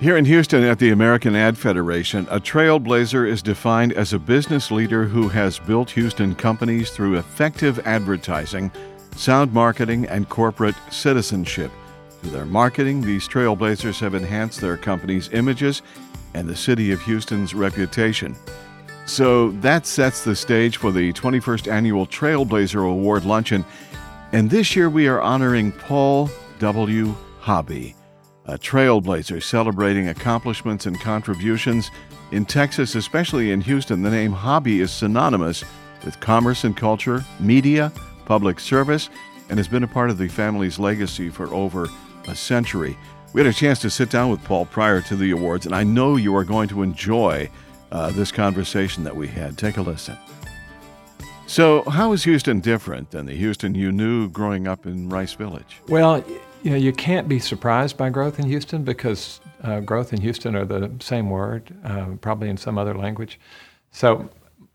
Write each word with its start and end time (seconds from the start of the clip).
Here 0.00 0.16
in 0.16 0.24
Houston 0.26 0.62
at 0.62 0.78
the 0.78 0.90
American 0.90 1.34
Ad 1.34 1.58
Federation, 1.58 2.28
a 2.30 2.38
trailblazer 2.38 3.28
is 3.28 3.42
defined 3.42 3.92
as 3.94 4.12
a 4.12 4.18
business 4.20 4.70
leader 4.70 5.04
who 5.04 5.26
has 5.26 5.58
built 5.58 5.90
Houston 5.90 6.36
companies 6.36 6.90
through 6.90 7.16
effective 7.16 7.80
advertising, 7.84 8.70
sound 9.16 9.52
marketing, 9.52 10.06
and 10.06 10.28
corporate 10.28 10.76
citizenship. 10.92 11.72
Through 12.20 12.30
their 12.30 12.46
marketing, 12.46 13.00
these 13.00 13.26
trailblazers 13.26 13.98
have 13.98 14.14
enhanced 14.14 14.60
their 14.60 14.76
company's 14.76 15.30
images 15.30 15.82
and 16.32 16.48
the 16.48 16.54
city 16.54 16.92
of 16.92 17.02
Houston's 17.02 17.52
reputation. 17.52 18.36
So 19.04 19.50
that 19.62 19.84
sets 19.84 20.22
the 20.22 20.36
stage 20.36 20.76
for 20.76 20.92
the 20.92 21.12
21st 21.12 21.72
Annual 21.72 22.06
Trailblazer 22.06 22.88
Award 22.88 23.24
Luncheon. 23.24 23.64
And 24.30 24.48
this 24.48 24.76
year 24.76 24.90
we 24.90 25.08
are 25.08 25.20
honoring 25.20 25.72
Paul 25.72 26.30
W. 26.60 27.16
Hobby 27.40 27.96
a 28.48 28.58
trailblazer 28.58 29.42
celebrating 29.42 30.08
accomplishments 30.08 30.86
and 30.86 30.98
contributions. 31.00 31.90
In 32.32 32.44
Texas, 32.44 32.94
especially 32.94 33.52
in 33.52 33.60
Houston, 33.60 34.02
the 34.02 34.10
name 34.10 34.32
hobby 34.32 34.80
is 34.80 34.90
synonymous 34.90 35.64
with 36.04 36.18
commerce 36.20 36.64
and 36.64 36.76
culture, 36.76 37.24
media, 37.38 37.92
public 38.24 38.58
service, 38.58 39.10
and 39.50 39.58
has 39.58 39.68
been 39.68 39.84
a 39.84 39.88
part 39.88 40.10
of 40.10 40.18
the 40.18 40.28
family's 40.28 40.78
legacy 40.78 41.28
for 41.28 41.52
over 41.54 41.88
a 42.26 42.34
century. 42.34 42.96
We 43.32 43.42
had 43.42 43.48
a 43.48 43.56
chance 43.56 43.78
to 43.80 43.90
sit 43.90 44.10
down 44.10 44.30
with 44.30 44.42
Paul 44.44 44.66
prior 44.66 45.02
to 45.02 45.16
the 45.16 45.30
awards, 45.30 45.66
and 45.66 45.74
I 45.74 45.84
know 45.84 46.16
you 46.16 46.34
are 46.34 46.44
going 46.44 46.68
to 46.68 46.82
enjoy 46.82 47.50
uh, 47.92 48.10
this 48.10 48.32
conversation 48.32 49.04
that 49.04 49.16
we 49.16 49.28
had. 49.28 49.58
Take 49.58 49.76
a 49.76 49.82
listen. 49.82 50.16
So, 51.46 51.82
how 51.88 52.12
is 52.12 52.24
Houston 52.24 52.60
different 52.60 53.10
than 53.10 53.24
the 53.24 53.34
Houston 53.34 53.74
you 53.74 53.90
knew 53.90 54.28
growing 54.28 54.68
up 54.68 54.84
in 54.84 55.08
Rice 55.08 55.32
Village? 55.32 55.80
Well, 55.88 56.22
you 56.62 56.70
know, 56.70 56.76
you 56.76 56.92
can't 56.92 57.28
be 57.28 57.38
surprised 57.38 57.96
by 57.96 58.10
growth 58.10 58.38
in 58.38 58.46
Houston 58.46 58.84
because 58.84 59.40
uh, 59.62 59.80
growth 59.80 60.12
and 60.12 60.22
Houston 60.22 60.54
are 60.56 60.64
the 60.64 60.90
same 61.00 61.30
word, 61.30 61.72
uh, 61.84 62.06
probably 62.20 62.48
in 62.48 62.56
some 62.56 62.78
other 62.78 62.94
language. 62.94 63.38
So, 63.92 64.30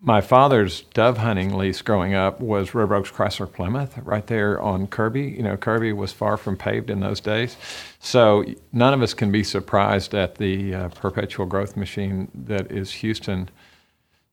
my 0.06 0.20
father's 0.20 0.82
dove 0.94 1.18
hunting 1.18 1.56
lease 1.56 1.82
growing 1.82 2.14
up 2.14 2.42
was 2.42 2.76
River 2.76 2.96
Oaks 2.96 3.10
Chrysler 3.10 3.50
Plymouth, 3.50 3.98
right 4.00 4.28
there 4.28 4.62
on 4.62 4.88
Kirby. 4.88 5.22
You 5.22 5.44
know, 5.44 5.56
Kirby 5.56 5.94
was 5.94 6.12
far 6.12 6.36
from 6.36 6.58
paved 6.58 6.90
in 6.90 7.00
those 7.00 7.22
days. 7.22 7.56
So, 8.00 8.44
none 8.74 8.94
of 8.94 9.02
us 9.02 9.14
can 9.14 9.32
be 9.32 9.46
surprised 9.46 10.14
at 10.14 10.36
the 10.36 10.76
uh, 10.76 10.90
perpetual 10.90 11.46
growth 11.46 11.78
machine 11.78 12.30
that 12.34 12.70
is 12.70 12.92
Houston. 12.92 13.50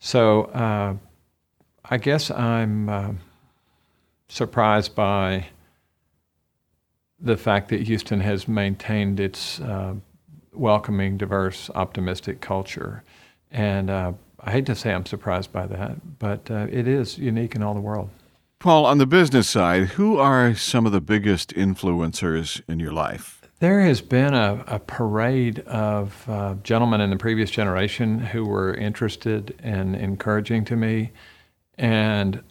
So, 0.00 0.44
uh, 0.46 0.96
I 1.84 1.96
guess 1.98 2.32
I'm 2.32 2.88
uh, 2.88 3.12
surprised 4.28 4.96
by 4.96 5.46
the 7.20 7.36
fact 7.36 7.68
that 7.68 7.82
Houston 7.82 8.20
has 8.20 8.48
maintained 8.48 9.20
its 9.20 9.60
uh, 9.60 9.94
welcoming, 10.52 11.16
diverse, 11.16 11.70
optimistic 11.74 12.40
culture. 12.40 13.02
And 13.50 13.90
uh, 13.90 14.12
I 14.40 14.50
hate 14.52 14.66
to 14.66 14.74
say 14.74 14.92
I'm 14.92 15.06
surprised 15.06 15.52
by 15.52 15.66
that, 15.66 16.18
but 16.18 16.50
uh, 16.50 16.66
it 16.70 16.88
is 16.88 17.18
unique 17.18 17.54
in 17.54 17.62
all 17.62 17.74
the 17.74 17.80
world. 17.80 18.10
Paul, 18.58 18.84
on 18.84 18.98
the 18.98 19.06
business 19.06 19.48
side, 19.48 19.84
who 19.84 20.18
are 20.18 20.54
some 20.54 20.86
of 20.86 20.92
the 20.92 21.00
biggest 21.00 21.54
influencers 21.54 22.60
in 22.68 22.78
your 22.78 22.92
life? 22.92 23.40
There 23.58 23.80
has 23.80 24.00
been 24.00 24.34
a, 24.34 24.64
a 24.66 24.78
parade 24.78 25.60
of 25.60 26.24
uh, 26.28 26.54
gentlemen 26.62 27.00
in 27.00 27.10
the 27.10 27.16
previous 27.16 27.50
generation 27.50 28.18
who 28.18 28.46
were 28.46 28.74
interested 28.74 29.58
and 29.62 29.94
encouraging 29.94 30.64
to 30.66 30.76
me, 30.76 31.12
and 31.76 32.42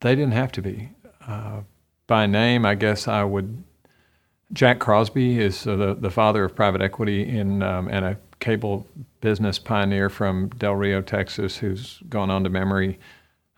they 0.00 0.14
didn't 0.14 0.32
have 0.32 0.52
to 0.52 0.62
be. 0.62 0.90
Uh, 1.26 1.60
by 2.06 2.26
name, 2.26 2.64
I 2.64 2.74
guess 2.74 3.06
I 3.06 3.22
would 3.22 3.62
Jack 4.52 4.78
Crosby 4.78 5.38
is 5.38 5.66
uh, 5.66 5.76
the, 5.76 5.94
the 5.94 6.10
father 6.10 6.44
of 6.44 6.54
private 6.54 6.80
equity 6.80 7.28
in, 7.28 7.62
um, 7.62 7.88
and 7.88 8.04
a 8.04 8.18
cable 8.40 8.86
business 9.20 9.58
pioneer 9.58 10.08
from 10.08 10.48
Del 10.50 10.74
Rio, 10.74 11.02
Texas, 11.02 11.56
who's 11.56 11.98
gone 12.08 12.30
on 12.30 12.44
to 12.44 12.50
memory. 12.50 12.98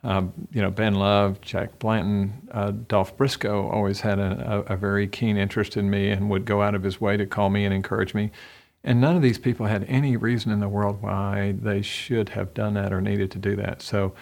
Um, 0.03 0.33
you 0.51 0.61
know, 0.61 0.71
Ben 0.71 0.95
Love, 0.95 1.39
Jack 1.41 1.77
Blanton, 1.79 2.49
uh, 2.51 2.71
Dolph 2.71 3.15
Briscoe 3.15 3.69
always 3.69 4.01
had 4.01 4.17
a, 4.17 4.63
a, 4.67 4.73
a, 4.73 4.75
very 4.75 5.07
keen 5.07 5.37
interest 5.37 5.77
in 5.77 5.91
me 5.91 6.09
and 6.09 6.27
would 6.31 6.43
go 6.43 6.63
out 6.63 6.73
of 6.73 6.81
his 6.81 6.99
way 6.99 7.17
to 7.17 7.27
call 7.27 7.51
me 7.51 7.65
and 7.65 7.73
encourage 7.73 8.15
me. 8.15 8.31
And 8.83 8.99
none 8.99 9.15
of 9.15 9.21
these 9.21 9.37
people 9.37 9.67
had 9.67 9.83
any 9.83 10.17
reason 10.17 10.51
in 10.51 10.59
the 10.59 10.67
world 10.67 11.03
why 11.03 11.53
they 11.61 11.83
should 11.83 12.29
have 12.29 12.55
done 12.55 12.73
that 12.73 12.91
or 12.91 12.99
needed 12.99 13.29
to 13.31 13.37
do 13.37 13.55
that. 13.57 13.83
So 13.83 14.15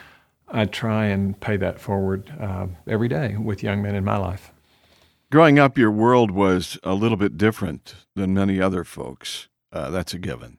I 0.49 0.65
try 0.65 1.05
and 1.05 1.39
pay 1.39 1.55
that 1.55 1.79
forward 1.79 2.29
uh, 2.41 2.67
every 2.85 3.07
day 3.07 3.37
with 3.37 3.63
young 3.63 3.81
men 3.81 3.95
in 3.95 4.03
my 4.03 4.17
life. 4.17 4.51
Growing 5.31 5.59
up, 5.59 5.77
your 5.77 5.91
world 5.91 6.31
was 6.31 6.79
a 6.81 6.95
little 6.95 7.17
bit 7.17 7.37
different 7.37 7.93
than 8.15 8.33
many 8.33 8.59
other 8.59 8.83
folks. 8.83 9.47
Uh, 9.71 9.91
that's 9.91 10.11
a 10.11 10.17
given. 10.17 10.57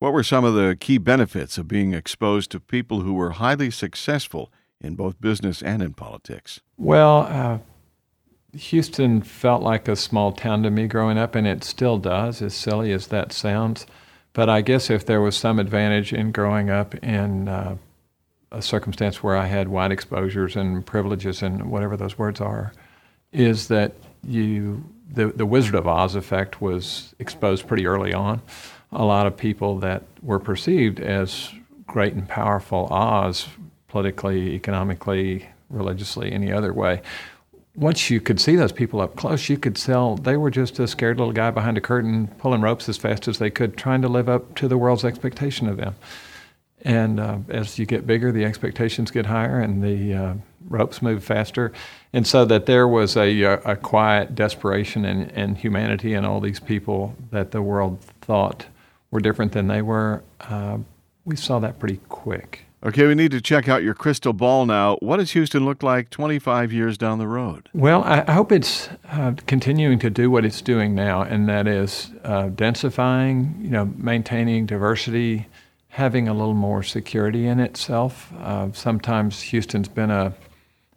What 0.00 0.12
were 0.12 0.22
some 0.22 0.44
of 0.44 0.52
the 0.52 0.76
key 0.78 0.98
benefits 0.98 1.56
of 1.56 1.66
being 1.66 1.94
exposed 1.94 2.50
to 2.50 2.60
people 2.60 3.00
who 3.00 3.14
were 3.14 3.30
highly 3.30 3.70
successful 3.70 4.52
in 4.82 4.96
both 4.96 5.18
business 5.18 5.62
and 5.62 5.80
in 5.80 5.94
politics? 5.94 6.60
Well, 6.76 7.20
uh, 7.20 7.58
Houston 8.54 9.22
felt 9.22 9.62
like 9.62 9.88
a 9.88 9.96
small 9.96 10.32
town 10.32 10.62
to 10.64 10.70
me 10.70 10.88
growing 10.88 11.16
up, 11.16 11.34
and 11.34 11.46
it 11.46 11.64
still 11.64 11.96
does, 11.96 12.42
as 12.42 12.52
silly 12.52 12.92
as 12.92 13.06
that 13.06 13.32
sounds. 13.32 13.86
But 14.34 14.50
I 14.50 14.60
guess 14.60 14.90
if 14.90 15.06
there 15.06 15.22
was 15.22 15.38
some 15.38 15.58
advantage 15.58 16.12
in 16.12 16.32
growing 16.32 16.68
up 16.68 16.94
in 16.96 17.48
uh, 17.48 17.76
a 18.50 18.60
circumstance 18.60 19.22
where 19.22 19.38
I 19.38 19.46
had 19.46 19.68
wide 19.68 19.90
exposures 19.90 20.54
and 20.54 20.84
privileges 20.84 21.40
and 21.40 21.70
whatever 21.70 21.96
those 21.96 22.18
words 22.18 22.42
are, 22.42 22.74
is 23.32 23.68
that 23.68 23.92
you 24.26 24.84
the 25.10 25.28
the 25.28 25.46
Wizard 25.46 25.74
of 25.74 25.86
Oz 25.86 26.14
effect 26.14 26.60
was 26.60 27.14
exposed 27.18 27.66
pretty 27.66 27.86
early 27.86 28.12
on. 28.12 28.40
A 28.92 29.04
lot 29.04 29.26
of 29.26 29.36
people 29.36 29.78
that 29.78 30.02
were 30.22 30.38
perceived 30.38 31.00
as 31.00 31.50
great 31.86 32.12
and 32.14 32.28
powerful 32.28 32.88
Oz, 32.90 33.48
politically, 33.88 34.54
economically, 34.54 35.48
religiously, 35.70 36.32
any 36.32 36.52
other 36.52 36.72
way. 36.72 37.02
Once 37.74 38.10
you 38.10 38.20
could 38.20 38.38
see 38.38 38.54
those 38.54 38.72
people 38.72 39.00
up 39.00 39.16
close, 39.16 39.48
you 39.48 39.56
could 39.56 39.76
tell 39.76 40.16
they 40.16 40.36
were 40.36 40.50
just 40.50 40.78
a 40.78 40.86
scared 40.86 41.18
little 41.18 41.32
guy 41.32 41.50
behind 41.50 41.78
a 41.78 41.80
curtain, 41.80 42.28
pulling 42.38 42.60
ropes 42.60 42.86
as 42.88 42.98
fast 42.98 43.28
as 43.28 43.38
they 43.38 43.48
could, 43.48 43.78
trying 43.78 44.02
to 44.02 44.08
live 44.08 44.28
up 44.28 44.54
to 44.54 44.68
the 44.68 44.76
world's 44.76 45.04
expectation 45.04 45.68
of 45.68 45.78
them. 45.78 45.94
And 46.82 47.18
uh, 47.18 47.38
as 47.48 47.78
you 47.78 47.86
get 47.86 48.06
bigger, 48.06 48.30
the 48.30 48.44
expectations 48.44 49.10
get 49.10 49.24
higher, 49.24 49.58
and 49.60 49.82
the 49.82 50.14
uh, 50.14 50.34
ropes 50.72 51.02
move 51.02 51.22
faster 51.22 51.72
and 52.12 52.26
so 52.26 52.44
that 52.44 52.66
there 52.66 52.86
was 52.86 53.16
a, 53.16 53.42
a 53.42 53.76
quiet 53.76 54.34
desperation 54.34 55.04
and, 55.04 55.30
and 55.32 55.56
humanity 55.58 56.14
in 56.14 56.24
all 56.24 56.40
these 56.40 56.60
people 56.60 57.14
that 57.30 57.52
the 57.52 57.62
world 57.62 58.00
thought 58.20 58.66
were 59.10 59.20
different 59.20 59.52
than 59.52 59.68
they 59.68 59.82
were. 59.82 60.22
Uh, 60.40 60.78
we 61.24 61.36
saw 61.36 61.58
that 61.60 61.78
pretty 61.78 62.00
quick. 62.08 62.66
Okay, 62.84 63.06
we 63.06 63.14
need 63.14 63.30
to 63.30 63.40
check 63.40 63.68
out 63.68 63.84
your 63.84 63.94
crystal 63.94 64.32
ball 64.32 64.66
now. 64.66 64.96
What 64.96 65.18
does 65.18 65.30
Houston 65.30 65.64
look 65.64 65.84
like 65.84 66.10
25 66.10 66.72
years 66.72 66.98
down 66.98 67.20
the 67.20 67.28
road? 67.28 67.68
Well, 67.72 68.02
I, 68.02 68.24
I 68.26 68.32
hope 68.32 68.50
it's 68.50 68.88
uh, 69.08 69.34
continuing 69.46 70.00
to 70.00 70.10
do 70.10 70.32
what 70.32 70.44
it's 70.44 70.60
doing 70.60 70.92
now, 70.92 71.22
and 71.22 71.48
that 71.48 71.68
is 71.68 72.10
uh, 72.24 72.48
densifying, 72.48 73.62
you 73.62 73.70
know, 73.70 73.92
maintaining 73.96 74.66
diversity, 74.66 75.46
having 75.90 76.26
a 76.26 76.34
little 76.34 76.54
more 76.54 76.82
security 76.82 77.46
in 77.46 77.60
itself. 77.60 78.32
Uh, 78.40 78.72
sometimes 78.72 79.40
Houston's 79.42 79.88
been 79.88 80.10
a 80.10 80.34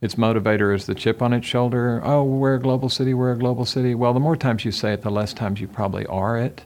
its 0.02 0.16
motivator 0.16 0.76
is 0.76 0.86
the 0.86 0.96
chip 0.96 1.22
on 1.22 1.34
its 1.34 1.48
shoulder. 1.48 2.02
Oh, 2.04 2.24
we're 2.24 2.56
a 2.56 2.60
global 2.60 2.90
city, 2.90 3.14
we're 3.14 3.32
a 3.32 3.38
global 3.38 3.66
city. 3.66 3.96
Well, 3.96 4.14
the 4.14 4.20
more 4.20 4.36
times 4.36 4.66
you 4.66 4.72
say 4.72 4.94
it, 4.94 5.02
the 5.02 5.10
less 5.10 5.34
times 5.34 5.62
you 5.62 5.68
probably 5.68 6.06
are 6.08 6.38
it. 6.38 6.64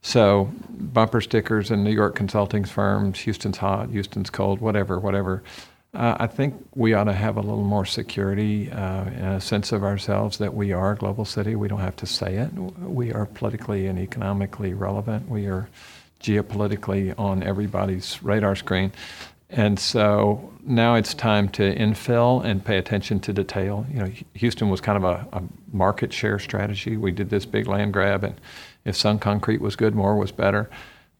So, 0.00 0.50
bumper 0.70 1.20
stickers 1.20 1.70
and 1.70 1.82
New 1.82 1.90
York 1.90 2.14
consulting 2.14 2.64
firms, 2.64 3.18
Houston's 3.20 3.58
hot, 3.58 3.90
Houston's 3.90 4.30
cold, 4.30 4.60
whatever, 4.60 4.98
whatever. 4.98 5.42
Uh, 5.94 6.16
I 6.20 6.26
think 6.26 6.54
we 6.74 6.94
ought 6.94 7.04
to 7.04 7.12
have 7.12 7.36
a 7.36 7.40
little 7.40 7.64
more 7.64 7.86
security 7.86 8.70
uh, 8.70 9.04
and 9.04 9.34
a 9.36 9.40
sense 9.40 9.72
of 9.72 9.82
ourselves 9.82 10.38
that 10.38 10.54
we 10.54 10.72
are 10.72 10.92
a 10.92 10.96
global 10.96 11.24
city. 11.24 11.56
We 11.56 11.66
don't 11.66 11.80
have 11.80 11.96
to 11.96 12.06
say 12.06 12.36
it. 12.36 12.52
We 12.52 13.12
are 13.12 13.26
politically 13.26 13.86
and 13.86 13.98
economically 13.98 14.74
relevant. 14.74 15.28
We 15.28 15.46
are 15.46 15.68
geopolitically 16.20 17.18
on 17.18 17.42
everybody's 17.42 18.22
radar 18.22 18.54
screen. 18.54 18.92
And 19.50 19.78
so 19.78 20.52
now 20.62 20.94
it's 20.94 21.14
time 21.14 21.48
to 21.50 21.74
infill 21.74 22.44
and 22.44 22.62
pay 22.62 22.76
attention 22.76 23.18
to 23.20 23.32
detail. 23.32 23.86
You 23.90 24.00
know, 24.00 24.12
Houston 24.34 24.68
was 24.68 24.80
kind 24.80 25.02
of 25.02 25.04
a, 25.04 25.38
a, 25.38 25.42
market 25.72 26.12
share 26.12 26.38
strategy. 26.38 26.96
We 26.96 27.12
did 27.12 27.30
this 27.30 27.44
big 27.46 27.66
land 27.66 27.92
grab, 27.92 28.24
and 28.24 28.34
if 28.84 28.96
Sun 28.96 29.18
Concrete 29.18 29.60
was 29.60 29.76
good, 29.76 29.94
more 29.94 30.16
was 30.16 30.32
better. 30.32 30.68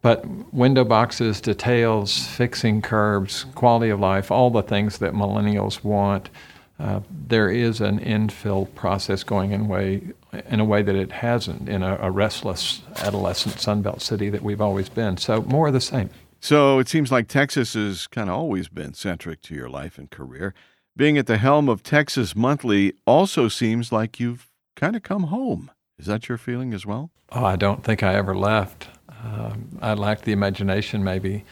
But 0.01 0.25
window 0.55 0.85
boxes, 0.85 1.41
details, 1.41 2.27
fixing 2.29 2.83
curbs, 2.83 3.45
quality 3.55 3.91
of 3.91 4.01
life, 4.01 4.31
all 4.31 4.51
the 4.51 4.63
things 4.63 4.99
that 4.99 5.13
millennials 5.13 5.83
want. 5.83 6.31
Uh, 6.79 7.01
there 7.27 7.51
is 7.51 7.81
an 7.81 7.99
infill 7.99 8.73
process 8.75 9.25
going 9.25 9.51
in 9.51 9.67
way 9.67 10.01
in 10.47 10.61
a 10.61 10.65
way 10.65 10.83
that 10.83 10.95
it 10.95 11.11
hasn't 11.11 11.69
in 11.69 11.83
a, 11.83 11.97
a 12.01 12.11
restless 12.11 12.83
adolescent 12.99 13.57
Sunbelt 13.57 14.01
city 14.01 14.29
that 14.31 14.43
we've 14.43 14.61
always 14.61 14.89
been. 14.89 15.17
So 15.17 15.43
more 15.43 15.69
of 15.69 15.73
the 15.73 15.81
same. 15.81 16.11
So 16.41 16.79
it 16.79 16.89
seems 16.89 17.11
like 17.11 17.29
Texas 17.29 17.75
has 17.75 18.07
kind 18.07 18.31
of 18.31 18.37
always 18.37 18.69
been 18.69 18.95
centric 18.95 19.43
to 19.43 19.55
your 19.55 19.69
life 19.69 19.99
and 19.99 20.11
career. 20.11 20.55
Being 20.97 21.19
at 21.19 21.27
the 21.27 21.39
helm 21.39 21.69
of 21.69 21.83
Texas 21.83 22.35
Monthly 22.35 22.93
also 23.07 23.49
seems 23.49 23.93
like 23.93 24.19
you've 24.19 24.49
kind 24.77 24.97
of 24.97 25.03
come 25.03 25.25
home. 25.25 25.71
Is 25.99 26.07
that 26.07 26.29
your 26.29 26.39
feeling 26.39 26.73
as 26.73 26.87
well? 26.87 27.11
Oh, 27.31 27.45
I 27.45 27.57
don't 27.57 27.85
think 27.85 28.03
I 28.03 28.15
ever 28.15 28.35
left. 28.35 28.89
Um, 29.25 29.79
I 29.83 29.95
lack 29.95 30.23
the 30.23 30.33
imagination, 30.33 31.03
maybe. 31.03 31.45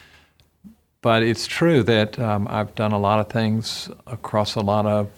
But 1.01 1.23
it's 1.23 1.47
true 1.47 1.83
that 1.85 2.19
um, 2.19 2.47
I've 2.49 2.75
done 2.75 2.93
a 2.93 2.99
lot 2.99 3.21
of 3.21 3.29
things 3.29 3.91
across 4.07 4.55
a 4.55 4.61
lot 4.61 4.87
of 4.87 5.11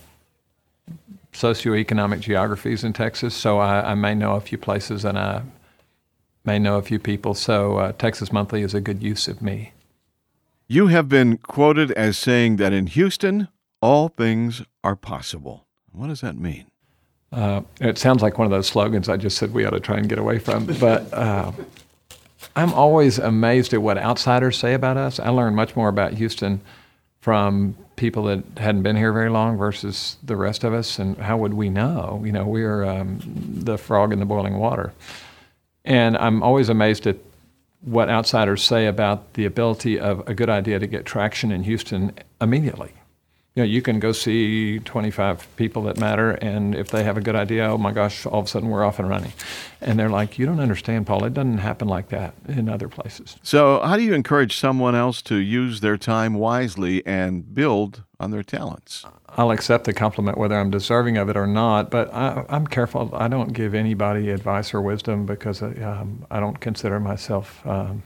socioeconomic 1.33 2.21
geographies 2.21 2.85
in 2.85 2.93
Texas, 2.93 3.35
so 3.35 3.59
I, 3.59 3.93
I 3.93 3.95
may 3.95 4.15
know 4.15 4.35
a 4.35 4.41
few 4.41 4.59
places 4.59 5.05
and 5.05 5.19
I 5.19 5.43
may 6.45 6.59
know 6.59 6.79
a 6.79 6.83
few 6.83 6.99
people. 6.99 7.35
So 7.35 7.77
uh, 7.77 7.93
Texas 7.93 8.33
Monthly 8.33 8.63
is 8.63 8.75
a 8.75 8.81
good 8.81 9.03
use 9.03 9.29
of 9.29 9.43
me. 9.43 9.73
You 10.67 10.89
have 10.89 11.09
been 11.09 11.39
quoted 11.39 11.93
as 11.93 12.19
saying 12.19 12.57
that 12.57 12.73
in 12.73 12.89
Houston, 12.89 13.49
all 13.81 14.09
things 14.09 14.63
are 14.85 14.97
possible. 14.97 15.67
What 15.93 16.09
does 16.09 16.21
that 16.21 16.37
mean? 16.37 16.67
Uh, 17.33 17.63
it 17.81 17.99
sounds 17.99 18.23
like 18.23 18.39
one 18.39 18.47
of 18.47 18.51
those 18.51 18.67
slogans 18.67 19.09
I 19.09 19.17
just 19.17 19.39
said 19.39 19.53
we 19.53 19.65
ought 19.65 19.71
to 19.71 19.81
try 19.81 19.97
and 19.97 20.09
get 20.09 20.19
away 20.19 20.39
from. 20.39 20.67
But 20.67 21.13
uh, 21.13 21.53
I'm 22.57 22.73
always 22.73 23.19
amazed 23.19 23.75
at 23.75 23.83
what 23.83 23.99
outsiders 23.99 24.59
say 24.59 24.75
about 24.75 24.97
us. 24.97 25.19
I 25.21 25.29
learn 25.29 25.55
much 25.55 25.77
more 25.77 25.89
about 25.89 26.15
Houston 26.15 26.61
from 27.21 27.77
people 27.97 28.25
that 28.25 28.45
hadn't 28.57 28.83
been 28.83 28.97
here 28.97 29.13
very 29.13 29.29
long 29.29 29.57
versus 29.57 30.17
the 30.23 30.37
rest 30.37 30.65
of 30.65 30.73
us. 30.73 30.99
And 30.99 31.17
how 31.19 31.37
would 31.37 31.55
we 31.55 31.69
know? 31.69 32.23
You 32.25 32.33
know, 32.33 32.45
we're 32.45 32.85
um, 32.85 33.21
the 33.23 33.77
frog 33.77 34.13
in 34.13 34.19
the 34.19 34.25
boiling 34.25 34.59
water. 34.59 34.93
And 35.85 36.17
I'm 36.17 36.43
always 36.43 36.69
amazed 36.69 37.07
at 37.07 37.17
what 37.81 38.09
outsiders 38.09 38.63
say 38.63 38.87
about 38.87 39.35
the 39.35 39.45
ability 39.45 39.99
of 39.99 40.27
a 40.29 40.35
good 40.35 40.51
idea 40.51 40.79
to 40.79 40.87
get 40.87 41.07
traction 41.07 41.53
in 41.53 41.63
Houston 41.63 42.13
immediately 42.41 42.93
you 43.59 43.65
know, 43.65 43.71
you 43.71 43.83
can 43.83 43.99
go 43.99 44.13
see 44.13 44.79
25 44.79 45.57
people 45.57 45.83
that 45.83 45.99
matter, 45.99 46.31
and 46.31 46.77
if 46.77 46.91
they 46.91 47.03
have 47.03 47.17
a 47.17 47.21
good 47.21 47.35
idea, 47.35 47.69
oh 47.69 47.77
my 47.77 47.91
gosh, 47.91 48.25
all 48.25 48.39
of 48.39 48.45
a 48.45 48.49
sudden 48.49 48.69
we're 48.69 48.85
off 48.85 49.01
and 49.01 49.09
running. 49.09 49.33
And 49.81 49.99
they're 49.99 50.09
like, 50.09 50.39
you 50.39 50.47
don't 50.47 50.61
understand, 50.61 51.09
Paul. 51.09 51.25
It 51.25 51.35
doesn't 51.35 51.59
happen 51.59 51.89
like 51.89 52.09
that 52.11 52.35
in 52.47 52.69
other 52.69 52.89
places. 52.89 53.37
So, 53.43 53.81
how 53.81 53.97
do 53.97 54.05
you 54.05 54.15
encourage 54.15 54.57
someone 54.57 54.95
else 54.95 55.21
to 55.23 55.35
use 55.35 55.81
their 55.81 55.97
time 55.97 56.35
wisely 56.35 57.05
and 57.05 57.53
build 57.53 58.05
on 58.21 58.31
their 58.31 58.43
talents? 58.43 59.05
I'll 59.37 59.51
accept 59.51 59.85
the 59.85 59.93
compliment 59.93 60.39
whether 60.39 60.59
I'm 60.59 60.71
deserving 60.71 61.17
of 61.17 61.29
it 61.29 61.37
or 61.37 61.47
not, 61.47 61.91
but 61.91 62.13
I, 62.13 62.45
am 62.49 62.67
careful. 62.67 63.11
I 63.15 63.29
don't 63.29 63.53
give 63.53 63.75
anybody 63.75 64.31
advice 64.31 64.75
or 64.75 64.81
wisdom 64.81 65.27
because 65.27 65.63
um, 65.63 66.27
I 66.31 66.41
don't 66.41 66.59
consider 66.61 66.99
myself 66.99 67.65
um, 67.67 68.03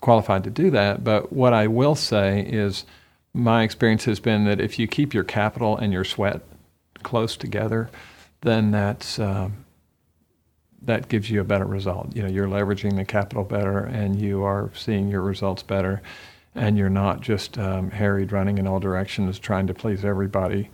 qualified 0.00 0.44
to 0.44 0.50
do 0.50 0.70
that. 0.70 1.02
But 1.02 1.32
what 1.32 1.52
I 1.52 1.66
will 1.66 1.94
say 1.94 2.40
is, 2.40 2.84
my 3.32 3.64
experience 3.64 4.04
has 4.04 4.20
been 4.20 4.44
that 4.44 4.60
if 4.60 4.78
you 4.78 4.86
keep 4.86 5.12
your 5.12 5.24
capital 5.24 5.76
and 5.76 5.92
your 5.92 6.04
sweat 6.04 6.42
close 7.02 7.36
together, 7.36 7.90
then 8.42 8.70
that's 8.70 9.18
um, 9.18 9.64
that 10.82 11.08
gives 11.08 11.30
you 11.30 11.40
a 11.40 11.44
better 11.44 11.64
result. 11.64 12.14
You 12.14 12.22
know, 12.22 12.28
you're 12.28 12.46
leveraging 12.46 12.96
the 12.96 13.04
capital 13.04 13.42
better, 13.42 13.78
and 13.78 14.20
you 14.20 14.44
are 14.44 14.70
seeing 14.74 15.08
your 15.08 15.22
results 15.22 15.62
better, 15.62 16.02
and 16.54 16.76
you're 16.78 16.90
not 16.90 17.20
just 17.20 17.58
um, 17.58 17.90
harried 17.90 18.32
running 18.32 18.58
in 18.58 18.66
all 18.66 18.80
directions 18.80 19.38
trying 19.38 19.66
to 19.66 19.74
please 19.74 20.04
everybody. 20.04 20.70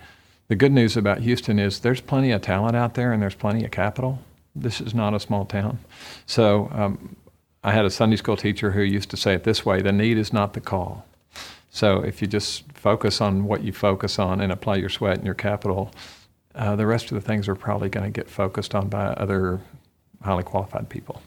The 0.49 0.57
good 0.57 0.73
news 0.73 0.97
about 0.97 1.21
Houston 1.21 1.59
is 1.59 1.81
there's 1.81 2.01
plenty 2.01 2.33
of 2.33 2.43
talent 2.43 2.77
out 2.77 2.95
there, 2.95 3.13
and 3.13 3.23
there's 3.23 3.35
plenty 3.35 3.65
of 3.65 3.71
capital. 3.71 4.19
This 4.55 4.81
is 4.81 4.95
not 4.95 5.15
a 5.15 5.21
small 5.21 5.45
town, 5.45 5.79
so. 6.27 6.69
Um, 6.73 7.17
I 7.63 7.73
had 7.73 7.85
a 7.85 7.91
Sunday 7.91 8.17
school 8.17 8.39
teacher 8.39 8.71
who 8.71 8.81
used 8.81 9.11
to 9.11 9.19
say 9.19 9.35
it 9.35 9.45
this 9.45 9.67
way: 9.67 9.83
"The 9.83 9.93
need 9.93 10.17
is 10.17 10.33
not 10.33 10.55
the 10.55 10.63
call." 10.63 11.05
So 11.71 12.01
if 12.01 12.21
you 12.21 12.27
just 12.27 12.71
focus 12.73 13.21
on 13.21 13.45
what 13.45 13.63
you 13.63 13.73
focus 13.73 14.19
on 14.19 14.41
and 14.41 14.51
apply 14.51 14.77
your 14.77 14.89
sweat 14.89 15.17
and 15.17 15.25
your 15.25 15.35
capital, 15.35 15.93
uh, 16.55 16.75
the 16.75 16.87
rest 16.87 17.13
of 17.13 17.15
the 17.15 17.21
things 17.21 17.49
are 17.49 17.55
probably 17.55 17.89
going 17.89 18.11
to 18.11 18.11
get 18.11 18.29
focused 18.29 18.75
on 18.75 18.89
by 18.89 19.07
other 19.07 19.61
highly 20.23 20.43
qualified 20.43 20.89
people. 20.89 21.23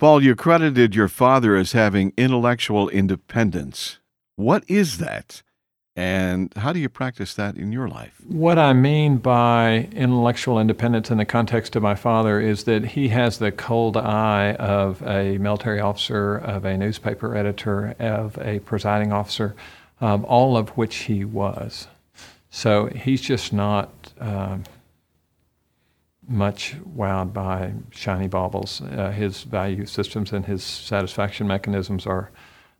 Paul, 0.00 0.22
you 0.22 0.34
credited 0.34 0.94
your 0.94 1.08
father 1.08 1.56
as 1.56 1.72
having 1.72 2.14
intellectual 2.16 2.88
independence. 2.88 3.98
What 4.34 4.64
is 4.66 4.96
that? 4.96 5.42
And 5.94 6.50
how 6.56 6.72
do 6.72 6.78
you 6.78 6.88
practice 6.88 7.34
that 7.34 7.58
in 7.58 7.70
your 7.70 7.86
life? 7.86 8.14
What 8.26 8.58
I 8.58 8.72
mean 8.72 9.18
by 9.18 9.90
intellectual 9.92 10.58
independence 10.58 11.10
in 11.10 11.18
the 11.18 11.26
context 11.26 11.76
of 11.76 11.82
my 11.82 11.94
father 11.94 12.40
is 12.40 12.64
that 12.64 12.82
he 12.86 13.08
has 13.08 13.36
the 13.36 13.52
cold 13.52 13.98
eye 13.98 14.54
of 14.54 15.02
a 15.02 15.36
military 15.36 15.80
officer, 15.80 16.38
of 16.38 16.64
a 16.64 16.78
newspaper 16.78 17.36
editor, 17.36 17.94
of 17.98 18.38
a 18.38 18.60
presiding 18.60 19.12
officer, 19.12 19.54
um, 20.00 20.24
all 20.24 20.56
of 20.56 20.70
which 20.78 20.96
he 20.96 21.26
was. 21.26 21.88
So 22.48 22.86
he's 22.86 23.20
just 23.20 23.52
not 23.52 24.14
uh, 24.18 24.60
much 26.28 26.76
wowed 26.96 27.32
by 27.32 27.72
shiny 27.90 28.28
baubles. 28.28 28.80
Uh, 28.82 29.10
his 29.10 29.42
value 29.42 29.86
systems 29.86 30.32
and 30.32 30.46
his 30.46 30.62
satisfaction 30.62 31.46
mechanisms 31.46 32.06
are 32.06 32.30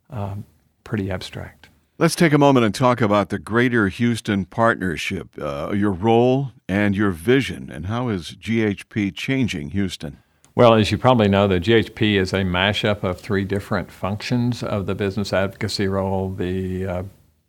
um, 0.09 0.45
pretty 0.83 1.11
abstract. 1.11 1.69
Let's 1.97 2.15
take 2.15 2.33
a 2.33 2.37
moment 2.37 2.65
and 2.65 2.73
talk 2.73 2.99
about 2.99 3.29
the 3.29 3.37
Greater 3.37 3.87
Houston 3.87 4.45
Partnership, 4.45 5.29
uh, 5.39 5.71
your 5.75 5.91
role 5.91 6.51
and 6.67 6.95
your 6.95 7.11
vision, 7.11 7.69
and 7.69 7.85
how 7.85 8.09
is 8.09 8.35
GHP 8.41 9.13
changing 9.13 9.69
Houston? 9.69 10.17
Well, 10.55 10.73
as 10.73 10.91
you 10.91 10.97
probably 10.97 11.27
know, 11.27 11.47
the 11.47 11.59
GHP 11.59 12.15
is 12.15 12.33
a 12.33 12.37
mashup 12.37 13.03
of 13.03 13.21
three 13.21 13.45
different 13.45 13.91
functions 13.91 14.63
of 14.63 14.85
the 14.85 14.95
business 14.95 15.31
advocacy 15.31 15.87
role, 15.87 16.31
the 16.31 16.85
uh, 16.85 17.03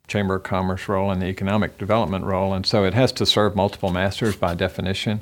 Chamber 0.07 0.35
of 0.35 0.43
Commerce 0.43 0.87
role, 0.87 1.11
and 1.11 1.21
the 1.21 1.27
economic 1.27 1.77
development 1.77 2.25
role. 2.25 2.53
And 2.53 2.65
so 2.65 2.83
it 2.83 2.93
has 2.93 3.11
to 3.13 3.25
serve 3.25 3.55
multiple 3.55 3.91
masters 3.91 4.35
by 4.35 4.53
definition. 4.53 5.21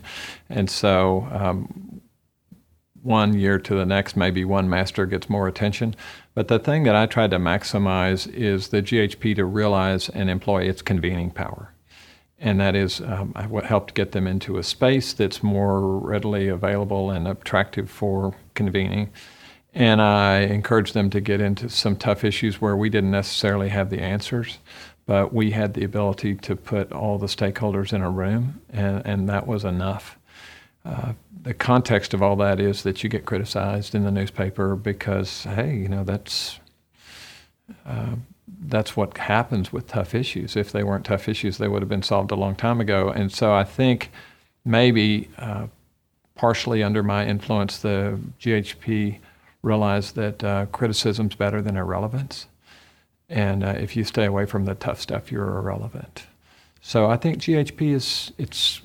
And 0.50 0.70
so 0.70 1.28
um, 1.32 2.02
one 3.04 3.34
year 3.34 3.60
to 3.60 3.76
the 3.76 3.86
next, 3.86 4.16
maybe 4.16 4.44
one 4.46 4.70
master 4.70 5.06
gets 5.06 5.30
more 5.30 5.48
attention. 5.48 5.96
But 6.34 6.48
the 6.48 6.60
thing 6.60 6.84
that 6.84 6.96
I 6.96 7.06
tried 7.06 7.32
to 7.32 7.38
maximize 7.38 8.32
is 8.34 8.70
the 8.70 8.82
GHP 8.82 9.36
to 9.36 9.46
realize 9.46 10.10
and 10.10 10.30
employ 10.30 10.64
its 10.64 10.82
convening 10.82 11.32
power. 11.32 11.74
And 12.40 12.60
that 12.60 12.76
is, 12.76 13.02
um, 13.02 13.34
I 13.36 13.44
helped 13.64 13.94
get 13.94 14.14
them 14.14 14.26
into 14.26 14.58
a 14.58 14.64
space 14.64 15.14
that's 15.14 15.44
more 15.44 16.00
readily 16.00 16.48
available 16.48 17.12
and 17.12 17.28
attractive 17.28 17.90
for 17.90 18.36
convening. 18.56 19.12
And 19.74 20.02
I 20.02 20.40
encouraged 20.40 20.94
them 20.94 21.10
to 21.12 21.22
get 21.22 21.40
into 21.40 21.70
some 21.70 21.96
tough 21.96 22.24
issues 22.24 22.60
where 22.60 22.76
we 22.76 22.90
didn't 22.90 23.12
necessarily 23.12 23.70
have 23.70 23.90
the 23.90 24.02
answers, 24.02 24.58
but 25.06 25.34
we 25.34 25.52
had 25.52 25.74
the 25.74 25.84
ability 25.84 26.36
to 26.36 26.56
put 26.56 26.92
all 26.92 27.18
the 27.18 27.28
stakeholders 27.28 27.94
in 27.94 28.02
a 28.02 28.10
room, 28.10 28.62
and, 28.70 29.06
and 29.06 29.30
that 29.30 29.48
was 29.48 29.64
enough. 29.64 30.18
Uh, 30.84 31.14
the 31.44 31.54
context 31.54 32.14
of 32.14 32.22
all 32.22 32.36
that 32.36 32.60
is 32.60 32.84
that 32.84 33.04
you 33.04 33.10
get 33.10 33.26
criticized 33.26 33.96
in 33.96 34.04
the 34.04 34.12
newspaper 34.12 34.76
because, 34.76 35.44
hey, 35.44 35.76
you 35.76 35.88
know, 35.88 36.04
that's 36.04 36.60
uh, 37.86 38.16
that's 38.64 38.96
what 38.98 39.18
happens 39.18 39.72
with 39.72 39.88
tough 39.88 40.14
issues. 40.14 40.56
If 40.56 40.72
they 40.72 40.84
weren't 40.84 41.06
tough 41.06 41.28
issues, 41.30 41.58
they 41.58 41.68
would 41.68 41.82
have 41.82 41.90
been 41.90 42.04
solved 42.04 42.32
a 42.32 42.36
long 42.36 42.56
time 42.56 42.82
ago. 42.82 43.10
And 43.10 43.32
so 43.32 43.54
I 43.54 43.64
think 43.64 44.12
maybe 44.66 45.30
uh, 45.38 45.68
partially 46.36 46.84
under 46.84 47.02
my 47.02 47.26
influence, 47.26 47.80
the 47.80 48.20
GHP 48.40 49.20
realized 49.64 50.16
that 50.16 50.44
uh, 50.44 50.66
criticism's 50.68 51.36
better 51.36 51.62
than 51.62 51.78
irrelevance. 51.78 52.48
And 53.30 53.64
uh, 53.64 53.76
if 53.78 53.96
you 53.96 54.04
stay 54.04 54.26
away 54.26 54.46
from 54.46 54.66
the 54.66 54.76
tough 54.76 55.00
stuff, 55.00 55.32
you're 55.32 55.58
irrelevant. 55.58 56.26
So 56.82 57.10
I 57.10 57.18
think 57.18 57.38
GHP 57.38 57.94
is 57.94 58.34
it's 58.38 58.82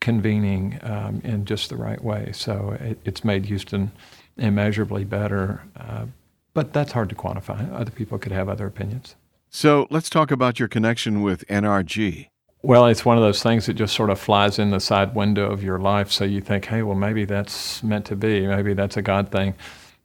convening 0.00 0.78
um, 0.82 1.20
in 1.22 1.44
just 1.44 1.68
the 1.68 1.76
right 1.76 2.02
way. 2.02 2.30
So 2.32 2.76
it, 2.80 2.98
it's 3.04 3.24
made 3.24 3.46
Houston 3.46 3.92
immeasurably 4.38 5.04
better, 5.04 5.62
uh, 5.76 6.06
but 6.54 6.72
that's 6.72 6.92
hard 6.92 7.10
to 7.10 7.14
quantify. 7.14 7.70
Other 7.72 7.90
people 7.90 8.18
could 8.18 8.32
have 8.32 8.48
other 8.48 8.66
opinions. 8.66 9.14
So 9.50 9.86
let's 9.90 10.08
talk 10.08 10.30
about 10.30 10.58
your 10.58 10.68
connection 10.68 11.22
with 11.22 11.46
NRG. 11.48 12.28
Well, 12.62 12.86
it's 12.86 13.04
one 13.04 13.16
of 13.16 13.22
those 13.22 13.42
things 13.42 13.66
that 13.66 13.74
just 13.74 13.94
sort 13.94 14.10
of 14.10 14.20
flies 14.20 14.58
in 14.58 14.70
the 14.70 14.80
side 14.80 15.14
window 15.14 15.50
of 15.50 15.62
your 15.62 15.78
life. 15.78 16.10
So 16.10 16.24
you 16.24 16.40
think, 16.40 16.66
hey, 16.66 16.82
well, 16.82 16.94
maybe 16.94 17.24
that's 17.24 17.82
meant 17.82 18.04
to 18.06 18.16
be. 18.16 18.46
Maybe 18.46 18.74
that's 18.74 18.96
a 18.96 19.02
God 19.02 19.30
thing. 19.30 19.54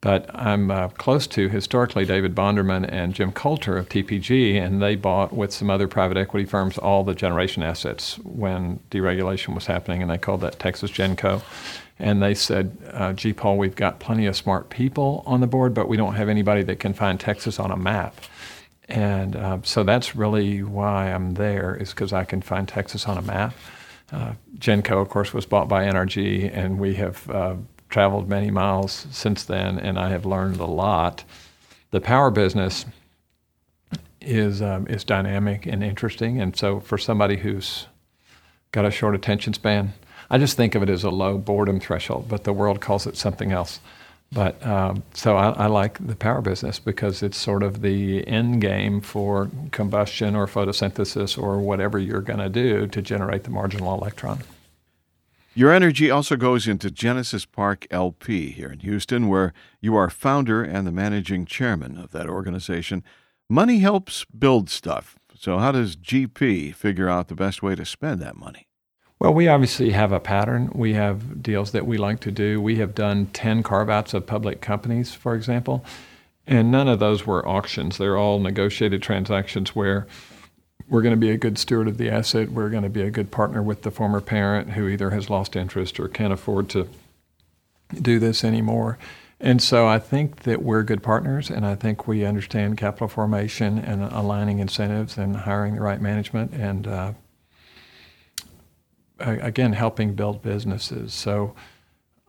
But 0.06 0.30
I'm 0.36 0.70
uh, 0.70 0.90
close 0.90 1.26
to 1.26 1.50
historically 1.50 2.06
David 2.06 2.36
Bonderman 2.36 2.88
and 2.88 3.16
Jim 3.16 3.32
Coulter 3.32 3.76
of 3.76 3.90
TPG, 3.90 4.54
and 4.54 4.80
they 4.80 4.96
bought 4.96 5.34
with 5.34 5.52
some 5.52 5.72
other 5.72 5.88
private 5.88 6.16
equity 6.16 6.46
firms 6.46 6.78
all 6.78 7.04
the 7.04 7.16
generation 7.16 7.64
assets 7.64 8.20
when 8.20 8.82
deregulation 8.92 9.56
was 9.56 9.66
happening, 9.66 10.04
and 10.04 10.12
they 10.12 10.20
called 10.20 10.42
that 10.42 10.60
Texas 10.60 10.92
Genco. 10.92 11.42
And 11.98 12.22
they 12.22 12.36
said, 12.36 12.78
uh, 12.92 13.14
gee, 13.14 13.34
Paul, 13.34 13.58
we've 13.58 13.74
got 13.74 14.00
plenty 14.00 14.28
of 14.28 14.36
smart 14.36 14.70
people 14.70 15.24
on 15.26 15.42
the 15.42 15.48
board, 15.48 15.74
but 15.74 15.88
we 15.88 15.98
don't 15.98 16.14
have 16.14 16.30
anybody 16.30 16.62
that 16.62 16.80
can 16.80 16.94
find 16.94 17.20
Texas 17.20 17.60
on 17.60 17.72
a 17.72 17.78
map. 17.78 18.16
And 18.88 19.36
uh, 19.36 19.58
so 19.64 19.84
that's 19.84 20.16
really 20.16 20.62
why 20.62 21.12
I'm 21.12 21.34
there, 21.34 21.76
is 21.76 21.90
because 21.90 22.14
I 22.14 22.26
can 22.26 22.44
find 22.44 22.68
Texas 22.68 23.08
on 23.08 23.18
a 23.18 23.24
map. 23.24 23.56
Uh, 24.12 24.34
Genco, 24.60 25.02
of 25.02 25.10
course, 25.10 25.34
was 25.34 25.48
bought 25.48 25.68
by 25.68 25.84
NRG, 25.86 26.56
and 26.56 26.78
we 26.78 26.94
have 26.94 27.28
uh, 27.28 27.56
traveled 27.90 28.30
many 28.30 28.52
miles 28.52 29.08
since 29.12 29.44
then, 29.44 29.80
and 29.80 29.98
I 29.98 30.10
have 30.10 30.26
learned 30.26 30.60
a 30.60 30.66
lot. 30.66 31.24
The 31.92 32.02
power 32.02 32.32
business 32.32 32.86
is 34.22 34.62
um, 34.62 34.88
is 34.88 35.04
dynamic 35.04 35.66
and 35.66 35.84
interesting, 35.84 36.42
and 36.42 36.56
so 36.56 36.80
for 36.80 36.98
somebody 36.98 37.38
who's 37.38 37.88
got 38.72 38.86
a 38.86 38.92
short 38.92 39.16
attention 39.16 39.54
span, 39.54 39.94
I 40.30 40.38
just 40.38 40.58
think 40.58 40.76
of 40.76 40.84
it 40.84 40.90
as 40.90 41.04
a 41.04 41.10
low 41.10 41.38
boredom 41.38 41.80
threshold, 41.80 42.28
but 42.28 42.44
the 42.44 42.54
world 42.54 42.82
calls 42.82 43.08
it 43.08 43.16
something 43.16 43.52
else. 43.52 43.80
But 44.32 44.66
um, 44.66 45.04
so 45.14 45.38
I, 45.38 45.52
I, 45.52 45.68
like 45.68 46.06
the 46.06 46.16
power 46.16 46.42
business 46.42 46.80
because 46.80 47.22
it's 47.24 47.38
sort 47.38 47.64
of 47.64 47.82
the 47.82 48.28
end 48.28 48.60
game 48.60 49.00
for 49.00 49.50
combustion 49.72 50.36
or 50.36 50.48
photosynthesis 50.48 51.42
or 51.42 51.60
whatever 51.60 52.00
you're 52.00 52.22
going 52.22 52.40
to 52.40 52.50
do 52.50 52.88
to 52.88 53.02
generate 53.02 53.44
the 53.44 53.52
marginal 53.52 53.94
electron. 53.94 54.40
Your 55.58 55.72
energy 55.72 56.12
also 56.12 56.36
goes 56.36 56.68
into 56.68 56.92
Genesis 56.92 57.46
Park 57.46 57.88
LP 57.90 58.52
here 58.52 58.70
in 58.70 58.80
Houston, 58.80 59.30
where 59.30 59.54
you 59.80 59.96
are 59.96 60.10
founder 60.10 60.62
and 60.62 60.86
the 60.86 60.92
managing 60.92 61.46
chairman 61.46 61.98
of 61.98 62.12
that 62.12 62.28
organization. 62.28 63.04
Money 63.50 63.80
helps 63.80 64.26
build 64.26 64.70
stuff. 64.70 65.16
So, 65.34 65.58
how 65.58 65.72
does 65.72 65.96
GP 65.96 66.76
figure 66.76 67.08
out 67.08 67.30
the 67.30 67.36
best 67.36 67.64
way 67.64 67.74
to 67.74 67.86
spend 67.86 68.22
that 68.22 68.36
money? 68.36 68.68
Well, 69.18 69.34
we 69.34 69.48
obviously 69.48 69.92
have 69.92 70.12
a 70.12 70.20
pattern. 70.20 70.72
We 70.76 70.94
have 70.96 71.42
deals 71.42 71.72
that 71.72 71.88
we 71.88 71.98
like 71.98 72.20
to 72.22 72.32
do. 72.32 72.60
We 72.60 72.76
have 72.80 72.94
done 72.94 73.28
10 73.28 73.64
carve 73.64 73.90
outs 73.90 74.14
of 74.14 74.28
public 74.28 74.60
companies, 74.60 75.14
for 75.14 75.36
example, 75.36 75.86
and 76.46 76.70
none 76.70 76.90
of 76.90 77.00
those 77.00 77.26
were 77.26 77.48
auctions. 77.48 77.98
They're 77.98 78.18
all 78.18 78.40
negotiated 78.40 79.02
transactions 79.02 79.74
where 79.74 80.06
we're 80.88 81.02
going 81.02 81.14
to 81.14 81.20
be 81.20 81.32
a 81.32 81.38
good 81.38 81.58
steward 81.58 81.88
of 81.88 81.98
the 81.98 82.10
asset. 82.10 82.52
We're 82.52 82.70
going 82.70 82.84
to 82.84 82.90
be 82.90 83.02
a 83.02 83.12
good 83.12 83.32
partner 83.32 83.62
with 83.62 83.82
the 83.82 83.92
former 83.92 84.22
parent 84.22 84.72
who 84.72 84.88
either 84.88 85.10
has 85.12 85.30
lost 85.30 85.56
interest 85.56 86.00
or 86.00 86.08
can't 86.08 86.34
afford 86.34 86.70
to 86.70 86.88
do 88.02 88.20
this 88.20 88.44
anymore. 88.44 88.98
And 89.40 89.62
so 89.62 89.88
I 89.88 90.00
think 90.00 90.44
that 90.44 90.64
we're 90.64 90.84
good 90.84 91.04
partners, 91.04 91.50
and 91.50 91.66
I 91.66 91.76
think 91.76 92.08
we 92.08 92.24
understand 92.24 92.78
capital 92.78 93.08
formation 93.08 93.78
and 93.78 94.04
aligning 94.04 94.60
incentives 94.60 95.18
and 95.18 95.36
hiring 95.36 95.76
the 95.76 95.82
right 95.82 96.02
management 96.02 96.54
and 96.54 96.88
uh, 96.88 97.14
again, 99.20 99.74
helping 99.74 100.14
build 100.14 100.42
businesses. 100.42 101.14
So 101.14 101.54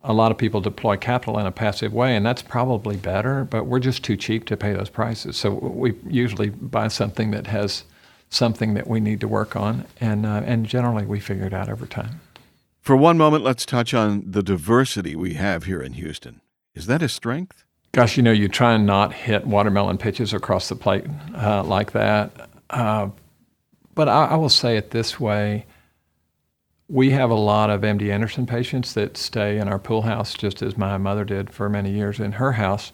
a 0.02 0.12
lot 0.12 0.30
of 0.30 0.38
people 0.38 0.60
deploy 0.60 0.96
capital 0.96 1.38
in 1.38 1.46
a 1.46 1.52
passive 1.52 1.92
way, 1.92 2.16
and 2.16 2.24
that's 2.24 2.42
probably 2.42 2.96
better, 2.96 3.44
but 3.44 3.66
we're 3.66 3.80
just 3.80 4.04
too 4.04 4.16
cheap 4.16 4.44
to 4.46 4.56
pay 4.56 4.72
those 4.72 4.88
prices. 4.88 5.36
So 5.36 5.50
we 5.50 5.94
usually 6.06 6.50
buy 6.50 6.88
something 6.88 7.30
that 7.32 7.48
has 7.48 7.84
something 8.28 8.74
that 8.74 8.86
we 8.86 9.00
need 9.00 9.20
to 9.20 9.28
work 9.28 9.56
on, 9.56 9.86
and, 10.00 10.26
uh, 10.26 10.42
and 10.44 10.66
generally 10.66 11.06
we 11.06 11.20
figure 11.20 11.46
it 11.46 11.54
out 11.54 11.68
over 11.68 11.86
time. 11.86 12.20
For 12.80 12.96
one 12.96 13.18
moment, 13.18 13.42
let's 13.42 13.66
touch 13.66 13.94
on 13.94 14.22
the 14.26 14.42
diversity 14.42 15.16
we 15.16 15.34
have 15.34 15.64
here 15.64 15.80
in 15.80 15.94
Houston. 15.94 16.40
Is 16.74 16.86
that 16.86 17.02
a 17.02 17.08
strength? 17.08 17.64
Gosh, 17.92 18.16
you 18.16 18.22
know, 18.22 18.32
you 18.32 18.48
try 18.48 18.74
and 18.74 18.86
not 18.86 19.12
hit 19.12 19.46
watermelon 19.46 19.98
pitches 19.98 20.32
across 20.32 20.68
the 20.68 20.76
plate 20.76 21.04
uh, 21.34 21.64
like 21.64 21.92
that. 21.92 22.50
Uh, 22.70 23.08
but 23.94 24.08
I, 24.08 24.26
I 24.26 24.34
will 24.36 24.50
say 24.50 24.76
it 24.76 24.90
this 24.90 25.18
way 25.18 25.66
we 26.88 27.10
have 27.10 27.30
a 27.30 27.34
lot 27.34 27.70
of 27.70 27.80
MD 27.80 28.12
Anderson 28.12 28.46
patients 28.46 28.94
that 28.94 29.16
stay 29.16 29.58
in 29.58 29.68
our 29.68 29.78
pool 29.78 30.02
house, 30.02 30.34
just 30.34 30.62
as 30.62 30.76
my 30.76 30.96
mother 30.98 31.24
did 31.24 31.50
for 31.50 31.68
many 31.68 31.90
years 31.90 32.20
in 32.20 32.32
her 32.32 32.52
house. 32.52 32.92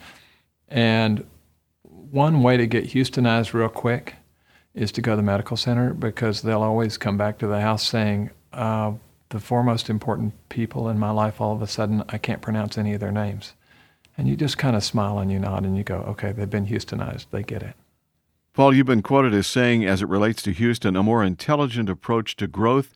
And 0.68 1.26
one 1.82 2.42
way 2.42 2.56
to 2.56 2.66
get 2.66 2.84
Houstonized 2.84 3.52
real 3.52 3.68
quick 3.68 4.14
is 4.74 4.92
to 4.92 5.02
go 5.02 5.12
to 5.12 5.16
the 5.16 5.22
medical 5.22 5.56
center 5.56 5.92
because 5.92 6.42
they'll 6.42 6.62
always 6.62 6.96
come 6.96 7.16
back 7.16 7.38
to 7.38 7.46
the 7.46 7.60
house 7.60 7.86
saying, 7.86 8.30
uh, 8.52 8.92
the 9.28 9.40
four 9.40 9.62
most 9.62 9.88
important 9.88 10.34
people 10.48 10.88
in 10.88 10.98
my 10.98 11.10
life, 11.10 11.40
all 11.40 11.54
of 11.54 11.62
a 11.62 11.66
sudden, 11.66 12.04
I 12.08 12.18
can't 12.18 12.42
pronounce 12.42 12.76
any 12.76 12.92
of 12.94 13.00
their 13.00 13.12
names. 13.12 13.54
And 14.18 14.28
you 14.28 14.36
just 14.36 14.58
kind 14.58 14.76
of 14.76 14.84
smile 14.84 15.18
and 15.18 15.32
you 15.32 15.38
nod 15.38 15.64
and 15.64 15.76
you 15.76 15.84
go, 15.84 15.96
okay, 16.08 16.32
they've 16.32 16.50
been 16.50 16.66
Houstonized. 16.66 17.26
They 17.30 17.42
get 17.42 17.62
it. 17.62 17.74
Paul, 18.52 18.74
you've 18.74 18.86
been 18.86 19.02
quoted 19.02 19.32
as 19.32 19.46
saying, 19.46 19.86
as 19.86 20.02
it 20.02 20.08
relates 20.08 20.42
to 20.42 20.52
Houston, 20.52 20.96
a 20.96 21.02
more 21.02 21.24
intelligent 21.24 21.88
approach 21.88 22.36
to 22.36 22.46
growth 22.46 22.92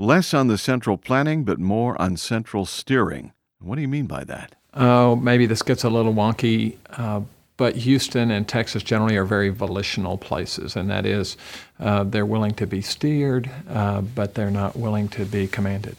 Less 0.00 0.32
on 0.32 0.46
the 0.46 0.56
central 0.56 0.96
planning, 0.96 1.44
but 1.44 1.58
more 1.58 2.00
on 2.00 2.16
central 2.16 2.64
steering. 2.64 3.34
What 3.58 3.76
do 3.76 3.82
you 3.82 3.88
mean 3.88 4.06
by 4.06 4.24
that? 4.24 4.54
Oh, 4.72 5.14
maybe 5.14 5.44
this 5.44 5.60
gets 5.60 5.84
a 5.84 5.90
little 5.90 6.14
wonky, 6.14 6.78
uh, 6.88 7.20
but 7.60 7.76
Houston 7.76 8.30
and 8.30 8.48
Texas 8.48 8.82
generally 8.82 9.18
are 9.18 9.24
very 9.26 9.50
volitional 9.50 10.16
places, 10.16 10.76
and 10.76 10.88
that 10.88 11.04
is 11.04 11.36
uh, 11.78 12.04
they're 12.04 12.24
willing 12.24 12.54
to 12.54 12.66
be 12.66 12.80
steered, 12.80 13.50
uh, 13.68 14.00
but 14.00 14.34
they're 14.34 14.50
not 14.50 14.76
willing 14.76 15.10
to 15.10 15.26
be 15.26 15.46
commanded. 15.46 15.94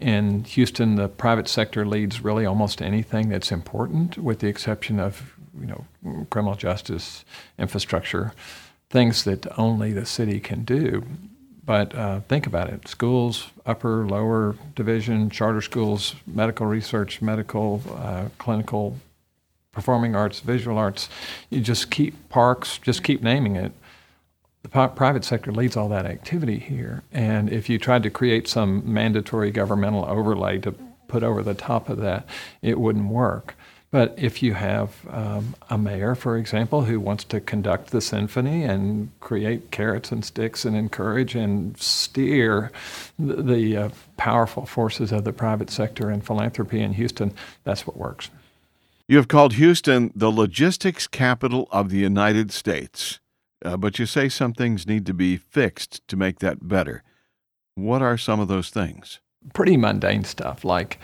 In 0.00 0.42
Houston, 0.42 0.96
the 0.96 1.06
private 1.06 1.46
sector 1.46 1.86
leads 1.86 2.24
really 2.24 2.44
almost 2.44 2.82
anything 2.82 3.28
that's 3.28 3.52
important, 3.52 4.18
with 4.18 4.40
the 4.40 4.48
exception 4.48 4.98
of 4.98 5.36
you 5.60 5.68
know 5.68 5.84
criminal 6.30 6.56
justice, 6.56 7.24
infrastructure, 7.60 8.32
things 8.90 9.22
that 9.22 9.46
only 9.56 9.92
the 9.92 10.04
city 10.04 10.40
can 10.40 10.64
do. 10.64 11.04
But 11.64 11.94
uh, 11.94 12.22
think 12.22 12.48
about 12.48 12.70
it 12.70 12.88
schools, 12.88 13.50
upper, 13.64 14.04
lower 14.04 14.56
division, 14.74 15.30
charter 15.30 15.60
schools, 15.60 16.16
medical 16.26 16.66
research, 16.66 17.22
medical, 17.22 17.80
uh, 17.94 18.30
clinical, 18.38 18.96
performing 19.72 20.14
arts, 20.14 20.40
visual 20.40 20.78
arts. 20.78 21.08
You 21.50 21.60
just 21.60 21.90
keep 21.90 22.28
parks, 22.28 22.78
just 22.78 23.02
keep 23.02 23.22
naming 23.22 23.56
it. 23.56 23.72
The 24.62 24.68
private 24.68 25.24
sector 25.24 25.50
leads 25.50 25.76
all 25.76 25.88
that 25.88 26.06
activity 26.06 26.58
here. 26.58 27.02
And 27.10 27.50
if 27.50 27.68
you 27.68 27.78
tried 27.78 28.04
to 28.04 28.10
create 28.10 28.46
some 28.46 28.82
mandatory 28.92 29.50
governmental 29.50 30.04
overlay 30.04 30.58
to 30.58 30.72
put 31.08 31.22
over 31.24 31.42
the 31.42 31.54
top 31.54 31.88
of 31.88 31.98
that, 31.98 32.26
it 32.60 32.78
wouldn't 32.78 33.08
work. 33.08 33.56
But 33.90 34.14
if 34.16 34.42
you 34.42 34.54
have 34.54 34.94
um, 35.10 35.54
a 35.68 35.76
mayor, 35.76 36.14
for 36.14 36.38
example, 36.38 36.82
who 36.84 36.98
wants 36.98 37.24
to 37.24 37.40
conduct 37.40 37.90
the 37.90 38.00
symphony 38.00 38.62
and 38.64 39.10
create 39.20 39.70
carrots 39.70 40.12
and 40.12 40.24
sticks 40.24 40.64
and 40.64 40.74
encourage 40.74 41.34
and 41.34 41.76
steer 41.76 42.72
the, 43.18 43.42
the 43.42 43.76
uh, 43.76 43.88
powerful 44.16 44.64
forces 44.64 45.12
of 45.12 45.24
the 45.24 45.32
private 45.32 45.68
sector 45.68 46.08
and 46.08 46.24
philanthropy 46.24 46.80
in 46.80 46.94
Houston, 46.94 47.34
that's 47.64 47.86
what 47.86 47.98
works. 47.98 48.30
You 49.12 49.18
have 49.18 49.28
called 49.28 49.52
Houston 49.52 50.10
the 50.14 50.30
logistics 50.30 51.06
capital 51.06 51.68
of 51.70 51.90
the 51.90 51.98
United 51.98 52.50
States, 52.50 53.20
uh, 53.62 53.76
but 53.76 53.98
you 53.98 54.06
say 54.06 54.30
some 54.30 54.54
things 54.54 54.86
need 54.86 55.04
to 55.04 55.12
be 55.12 55.36
fixed 55.36 56.00
to 56.08 56.16
make 56.16 56.38
that 56.38 56.66
better. 56.66 57.02
What 57.74 58.00
are 58.00 58.16
some 58.16 58.40
of 58.40 58.48
those 58.48 58.70
things? 58.70 59.20
Pretty 59.52 59.76
mundane 59.76 60.24
stuff 60.24 60.64
like 60.64 60.98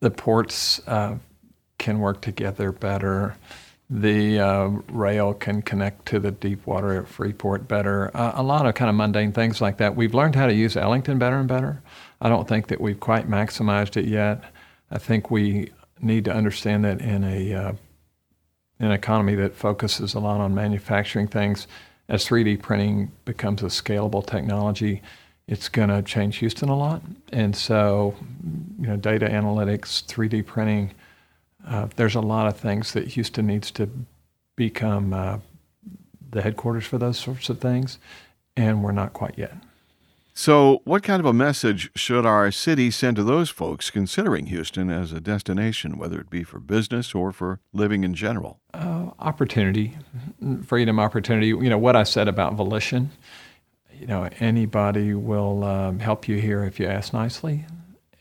the 0.00 0.10
ports. 0.10 0.86
Uh, 0.86 1.16
can 1.78 2.00
work 2.00 2.20
together 2.20 2.70
better. 2.70 3.34
The 3.88 4.38
uh, 4.38 4.68
rail 4.90 5.32
can 5.32 5.62
connect 5.62 6.04
to 6.08 6.20
the 6.20 6.32
deep 6.32 6.66
water 6.66 7.00
at 7.00 7.08
Freeport 7.08 7.66
better. 7.66 8.14
Uh, 8.14 8.32
a 8.34 8.42
lot 8.42 8.66
of 8.66 8.74
kind 8.74 8.90
of 8.90 8.94
mundane 8.94 9.32
things 9.32 9.58
like 9.62 9.78
that. 9.78 9.96
We've 9.96 10.12
learned 10.12 10.34
how 10.34 10.48
to 10.48 10.54
use 10.54 10.76
Ellington 10.76 11.18
better 11.18 11.38
and 11.38 11.48
better. 11.48 11.82
I 12.20 12.28
don't 12.28 12.46
think 12.46 12.66
that 12.66 12.78
we've 12.78 13.00
quite 13.00 13.26
maximized 13.26 13.96
it 13.96 14.04
yet. 14.04 14.44
I 14.90 14.98
think 14.98 15.30
we 15.30 15.70
need 16.02 16.24
to 16.26 16.32
understand 16.32 16.84
that 16.84 17.00
in 17.00 17.24
a 17.24 17.54
uh, 17.54 17.72
an 18.78 18.90
economy 18.90 19.34
that 19.36 19.54
focuses 19.54 20.14
a 20.14 20.20
lot 20.20 20.40
on 20.40 20.54
manufacturing 20.54 21.28
things, 21.28 21.68
as 22.08 22.26
3D 22.26 22.60
printing 22.60 23.12
becomes 23.24 23.62
a 23.62 23.66
scalable 23.66 24.26
technology, 24.26 25.00
it's 25.46 25.68
going 25.68 25.88
to 25.88 26.02
change 26.02 26.38
Houston 26.38 26.68
a 26.68 26.76
lot. 26.76 27.00
And 27.32 27.54
so, 27.54 28.16
you 28.80 28.88
know, 28.88 28.96
data 28.96 29.26
analytics, 29.26 30.04
3D 30.04 30.44
printing 30.44 30.92
uh, 31.66 31.86
there's 31.96 32.14
a 32.14 32.20
lot 32.20 32.46
of 32.46 32.56
things 32.56 32.92
that 32.92 33.08
Houston 33.08 33.46
needs 33.46 33.70
to 33.72 33.88
become 34.56 35.12
uh, 35.12 35.38
the 36.30 36.42
headquarters 36.42 36.84
for 36.84 36.98
those 36.98 37.18
sorts 37.18 37.48
of 37.48 37.60
things, 37.60 37.98
and 38.56 38.82
we're 38.82 38.92
not 38.92 39.12
quite 39.12 39.34
yet. 39.36 39.54
So, 40.34 40.80
what 40.84 41.02
kind 41.02 41.20
of 41.20 41.26
a 41.26 41.32
message 41.34 41.90
should 41.94 42.24
our 42.24 42.50
city 42.50 42.90
send 42.90 43.16
to 43.16 43.22
those 43.22 43.50
folks 43.50 43.90
considering 43.90 44.46
Houston 44.46 44.88
as 44.88 45.12
a 45.12 45.20
destination, 45.20 45.98
whether 45.98 46.18
it 46.20 46.30
be 46.30 46.42
for 46.42 46.58
business 46.58 47.14
or 47.14 47.32
for 47.32 47.60
living 47.74 48.02
in 48.02 48.14
general? 48.14 48.58
Uh, 48.72 49.10
opportunity, 49.18 49.98
freedom, 50.64 50.98
opportunity. 50.98 51.48
You 51.48 51.68
know, 51.68 51.76
what 51.76 51.96
I 51.96 52.04
said 52.04 52.28
about 52.28 52.54
volition, 52.54 53.10
you 53.92 54.06
know, 54.06 54.30
anybody 54.40 55.12
will 55.12 55.64
um, 55.64 55.98
help 55.98 56.26
you 56.26 56.38
here 56.38 56.64
if 56.64 56.80
you 56.80 56.86
ask 56.86 57.12
nicely. 57.12 57.66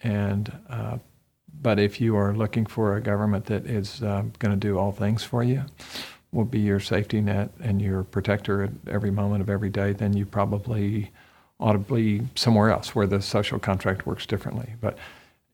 And 0.04 0.52
uh, 0.70 0.98
but 1.62 1.80
if 1.80 2.02
you 2.02 2.18
are 2.18 2.34
looking 2.34 2.66
for 2.66 2.98
a 2.98 3.02
government 3.02 3.46
that 3.46 3.66
is 3.66 4.04
uh, 4.04 4.24
going 4.40 4.52
to 4.52 4.58
do 4.58 4.78
all 4.78 4.92
things 4.92 5.24
for 5.24 5.44
you, 5.44 5.64
will 6.34 6.46
be 6.46 6.60
your 6.60 6.80
safety 6.82 7.22
net 7.22 7.52
and 7.62 7.82
your 7.82 8.04
protector 8.04 8.64
at 8.64 8.72
every 8.88 9.12
moment 9.12 9.42
of 9.42 9.50
every 9.50 9.70
day, 9.70 9.94
then 9.94 10.12
you 10.14 10.26
probably 10.26 11.12
ought 11.62 11.74
to 11.74 11.78
be 11.78 12.28
somewhere 12.36 12.72
else 12.72 12.96
where 12.96 13.08
the 13.08 13.22
social 13.22 13.60
contract 13.60 14.06
works 14.06 14.26
differently. 14.26 14.74
But 14.82 14.98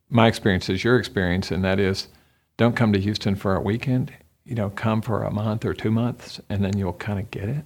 my 0.10 0.28
experience 0.28 0.70
is 0.70 0.84
your 0.84 0.98
experience, 0.98 1.52
and 1.52 1.64
that 1.64 1.80
is 1.80 2.08
don't 2.56 2.76
come 2.76 2.94
to 2.94 3.00
Houston 3.00 3.36
for 3.36 3.56
a 3.56 3.62
weekend. 3.62 4.14
You 4.46 4.56
know, 4.56 4.70
come 4.70 5.02
for 5.02 5.24
a 5.24 5.32
month 5.32 5.66
or 5.66 5.74
two 5.74 5.92
months, 5.92 6.40
and 6.50 6.64
then 6.64 6.78
you'll 6.78 6.94
kind 6.94 7.20
of 7.20 7.30
get 7.30 7.50
it. 7.50 7.66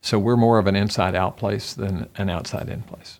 So 0.00 0.18
we're 0.18 0.36
more 0.36 0.58
of 0.58 0.66
an 0.66 0.76
inside 0.76 1.14
out 1.14 1.36
place 1.36 1.74
than 1.74 2.08
an 2.16 2.30
outside 2.30 2.68
in 2.68 2.82
place. 2.82 3.18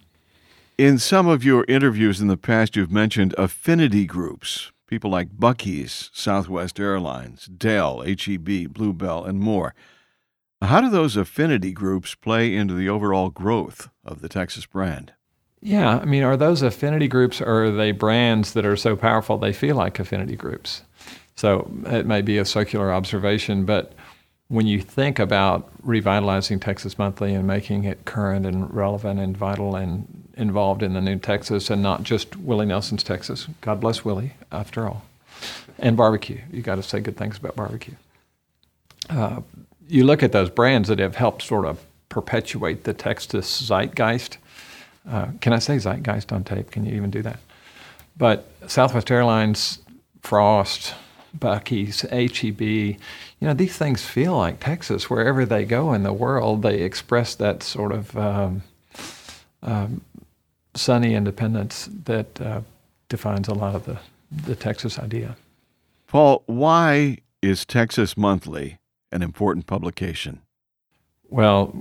In 0.78 0.98
some 0.98 1.26
of 1.26 1.44
your 1.44 1.64
interviews 1.68 2.20
in 2.20 2.28
the 2.28 2.36
past, 2.36 2.76
you've 2.76 2.92
mentioned 2.92 3.34
affinity 3.36 4.06
groups, 4.06 4.72
people 4.86 5.10
like 5.10 5.30
Buc-ee's, 5.30 6.10
Southwest 6.12 6.78
Airlines, 6.78 7.46
Dell, 7.46 8.00
HEB, 8.00 8.72
Bluebell, 8.72 9.24
and 9.24 9.40
more. 9.40 9.74
How 10.66 10.80
do 10.80 10.90
those 10.90 11.16
affinity 11.16 11.72
groups 11.72 12.14
play 12.14 12.54
into 12.54 12.74
the 12.74 12.88
overall 12.88 13.30
growth 13.30 13.88
of 14.04 14.20
the 14.20 14.28
Texas 14.28 14.66
brand? 14.66 15.12
Yeah, 15.60 15.98
I 15.98 16.04
mean, 16.04 16.22
are 16.22 16.36
those 16.36 16.62
affinity 16.62 17.08
groups 17.08 17.40
or 17.40 17.64
are 17.64 17.70
they 17.70 17.92
brands 17.92 18.52
that 18.52 18.66
are 18.66 18.76
so 18.76 18.96
powerful 18.96 19.38
they 19.38 19.52
feel 19.52 19.76
like 19.76 19.98
affinity 19.98 20.36
groups? 20.36 20.82
So 21.36 21.70
it 21.86 22.06
may 22.06 22.20
be 22.20 22.38
a 22.38 22.44
circular 22.44 22.92
observation, 22.92 23.64
but 23.64 23.92
when 24.48 24.66
you 24.66 24.80
think 24.80 25.18
about 25.18 25.70
revitalizing 25.82 26.60
Texas 26.60 26.98
Monthly 26.98 27.34
and 27.34 27.46
making 27.46 27.84
it 27.84 28.04
current 28.04 28.44
and 28.46 28.72
relevant 28.74 29.20
and 29.20 29.36
vital 29.36 29.76
and 29.76 30.28
involved 30.36 30.82
in 30.82 30.94
the 30.94 31.00
new 31.00 31.18
Texas 31.18 31.70
and 31.70 31.82
not 31.82 32.02
just 32.02 32.36
Willie 32.36 32.66
Nelson's 32.66 33.02
Texas, 33.02 33.48
God 33.60 33.80
bless 33.80 34.04
Willie, 34.04 34.34
after 34.52 34.86
all, 34.86 35.04
and 35.78 35.96
barbecue. 35.96 36.40
You 36.52 36.62
got 36.62 36.76
to 36.76 36.82
say 36.82 37.00
good 37.00 37.16
things 37.16 37.38
about 37.38 37.56
barbecue. 37.56 37.94
Uh, 39.08 39.40
you 39.88 40.04
look 40.04 40.22
at 40.22 40.32
those 40.32 40.50
brands 40.50 40.88
that 40.88 40.98
have 40.98 41.16
helped 41.16 41.42
sort 41.42 41.64
of 41.64 41.84
perpetuate 42.08 42.84
the 42.84 42.94
Texas 42.94 43.46
zeitgeist. 43.62 44.38
Uh, 45.08 45.28
can 45.40 45.52
I 45.52 45.58
say 45.58 45.78
zeitgeist 45.78 46.32
on 46.32 46.44
tape? 46.44 46.70
Can 46.70 46.84
you 46.84 46.94
even 46.94 47.10
do 47.10 47.22
that? 47.22 47.38
But 48.16 48.48
Southwest 48.66 49.10
Airlines, 49.10 49.80
Frost, 50.22 50.94
Buc-ee's, 51.38 52.00
HEB, 52.02 52.60
you 52.60 53.46
know, 53.46 53.54
these 53.54 53.76
things 53.76 54.04
feel 54.04 54.36
like 54.36 54.60
Texas. 54.60 55.10
Wherever 55.10 55.44
they 55.44 55.64
go 55.64 55.92
in 55.92 56.02
the 56.02 56.12
world, 56.12 56.62
they 56.62 56.80
express 56.80 57.34
that 57.34 57.62
sort 57.62 57.92
of 57.92 58.16
um, 58.16 58.62
um, 59.62 60.00
sunny 60.74 61.14
independence 61.14 61.88
that 62.04 62.40
uh, 62.40 62.62
defines 63.08 63.48
a 63.48 63.54
lot 63.54 63.74
of 63.74 63.84
the, 63.84 63.98
the 64.30 64.56
Texas 64.56 64.98
idea. 64.98 65.36
Paul, 66.06 66.42
why 66.46 67.18
is 67.42 67.66
Texas 67.66 68.16
Monthly 68.16 68.78
an 69.16 69.22
important 69.22 69.66
publication? 69.66 70.40
Well, 71.28 71.74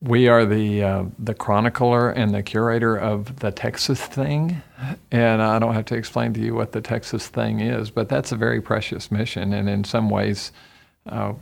we 0.00 0.28
are 0.28 0.46
the 0.46 0.82
uh, 0.82 1.04
the 1.18 1.34
chronicler 1.34 2.10
and 2.10 2.34
the 2.34 2.42
curator 2.42 2.96
of 2.96 3.40
the 3.40 3.50
Texas 3.50 4.00
thing, 4.00 4.62
and 5.10 5.42
I 5.42 5.58
don't 5.58 5.74
have 5.74 5.86
to 5.86 5.96
explain 5.96 6.32
to 6.34 6.40
you 6.40 6.54
what 6.54 6.72
the 6.72 6.80
Texas 6.80 7.28
thing 7.28 7.60
is, 7.60 7.90
but 7.90 8.08
that's 8.08 8.32
a 8.32 8.36
very 8.36 8.60
precious 8.60 9.10
mission, 9.10 9.52
and 9.52 9.68
in 9.68 9.84
some 9.84 10.08
ways, 10.10 10.52
uh, 11.06 11.32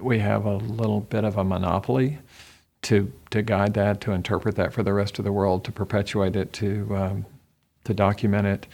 we 0.00 0.18
have 0.18 0.46
a 0.46 0.56
little 0.56 1.00
bit 1.00 1.24
of 1.24 1.36
a 1.36 1.44
monopoly 1.44 2.18
to 2.82 3.12
to 3.30 3.42
guide 3.42 3.74
that, 3.74 4.00
to 4.02 4.12
interpret 4.12 4.56
that 4.56 4.72
for 4.72 4.82
the 4.82 4.92
rest 4.92 5.18
of 5.18 5.24
the 5.24 5.32
world, 5.32 5.64
to 5.64 5.72
perpetuate 5.72 6.36
it, 6.36 6.52
to 6.54 6.96
um, 6.96 7.26
to 7.84 7.94
document 7.94 8.46
it. 8.46 8.66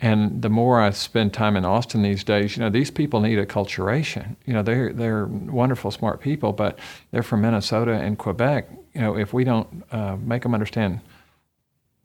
And 0.00 0.42
the 0.42 0.48
more 0.48 0.80
I 0.80 0.90
spend 0.90 1.32
time 1.32 1.56
in 1.56 1.64
Austin 1.64 2.02
these 2.02 2.24
days, 2.24 2.56
you 2.56 2.62
know, 2.62 2.70
these 2.70 2.90
people 2.90 3.20
need 3.20 3.38
acculturation. 3.38 4.36
You 4.44 4.54
know, 4.54 4.62
they're 4.62 4.92
they're 4.92 5.26
wonderful, 5.26 5.90
smart 5.90 6.20
people, 6.20 6.52
but 6.52 6.78
they're 7.10 7.22
from 7.22 7.42
Minnesota 7.42 7.92
and 7.92 8.18
Quebec. 8.18 8.68
You 8.92 9.00
know, 9.00 9.16
if 9.16 9.32
we 9.32 9.44
don't 9.44 9.84
uh, 9.92 10.16
make 10.16 10.42
them 10.42 10.54
understand 10.54 11.00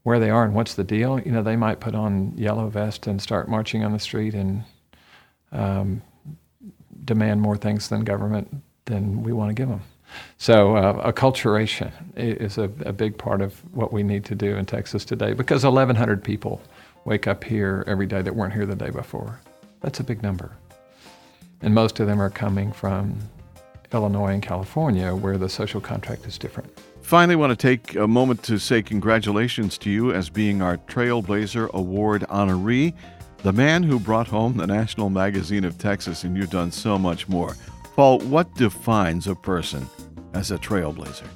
where 0.03 0.19
they 0.19 0.29
are 0.29 0.43
and 0.43 0.53
what's 0.53 0.75
the 0.75 0.83
deal, 0.83 1.19
you 1.19 1.31
know, 1.31 1.43
they 1.43 1.55
might 1.55 1.79
put 1.79 1.95
on 1.95 2.33
yellow 2.37 2.69
vest 2.69 3.07
and 3.07 3.21
start 3.21 3.49
marching 3.49 3.83
on 3.83 3.91
the 3.91 3.99
street 3.99 4.33
and 4.33 4.63
um, 5.51 6.01
demand 7.05 7.41
more 7.41 7.57
things 7.57 7.89
than 7.89 8.03
government 8.03 8.63
than 8.85 9.23
we 9.23 9.33
want 9.33 9.49
to 9.49 9.53
give 9.53 9.67
them. 9.69 9.81
So, 10.37 10.75
uh, 10.75 11.11
acculturation 11.11 11.91
is 12.15 12.57
a, 12.57 12.63
a 12.85 12.93
big 12.93 13.17
part 13.17 13.41
of 13.41 13.53
what 13.73 13.93
we 13.93 14.03
need 14.03 14.25
to 14.25 14.35
do 14.35 14.55
in 14.55 14.65
Texas 14.65 15.05
today 15.05 15.33
because 15.33 15.63
1,100 15.63 16.23
people 16.23 16.61
wake 17.09 17.25
up 17.25 17.43
here 17.43 17.83
every 17.87 18.05
day 18.05 18.21
that 18.21 18.35
weren't 18.35 18.53
here 18.53 18.67
the 18.67 18.75
day 18.75 18.91
before. 18.91 19.39
That's 19.81 19.99
a 19.99 20.03
big 20.03 20.21
number. 20.21 20.55
And 21.61 21.73
most 21.73 21.99
of 21.99 22.05
them 22.05 22.21
are 22.21 22.29
coming 22.29 22.71
from 22.71 23.17
Illinois 23.91 24.33
and 24.33 24.43
California, 24.43 25.15
where 25.15 25.39
the 25.39 25.49
social 25.49 25.81
contract 25.81 26.27
is 26.27 26.37
different. 26.37 26.71
Finally, 27.01 27.33
I 27.33 27.37
want 27.37 27.59
to 27.59 27.67
take 27.67 27.95
a 27.95 28.07
moment 28.07 28.43
to 28.43 28.59
say 28.59 28.83
congratulations 28.83 29.79
to 29.79 29.89
you 29.89 30.13
as 30.13 30.29
being 30.29 30.61
our 30.61 30.77
Trailblazer 30.77 31.71
Award 31.71 32.21
honoree, 32.29 32.93
the 33.39 33.53
man 33.53 33.81
who 33.81 33.99
brought 33.99 34.27
home 34.27 34.57
the 34.57 34.67
National 34.67 35.09
Magazine 35.09 35.63
of 35.63 35.79
Texas, 35.79 36.23
and 36.23 36.37
you've 36.37 36.51
done 36.51 36.71
so 36.71 36.99
much 36.99 37.27
more. 37.27 37.55
Paul, 37.95 38.19
what 38.19 38.53
defines 38.53 39.25
a 39.25 39.33
person 39.33 39.87
as 40.35 40.51
a 40.51 40.59
trailblazer? 40.59 41.27